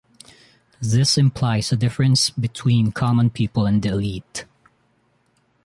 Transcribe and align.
This 0.81 1.15
implies 1.15 1.71
a 1.71 1.75
difference 1.75 2.31
between 2.31 2.91
common 2.91 3.29
people 3.29 3.67
and 3.67 3.83
the 3.83 3.89
elite. 3.89 4.45